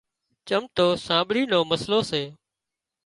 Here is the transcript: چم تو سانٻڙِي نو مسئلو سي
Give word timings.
چم 0.47 0.63
تو 0.75 0.85
سانٻڙِي 1.05 1.43
نو 1.51 1.59
مسئلو 1.71 1.99
سي 2.09 2.23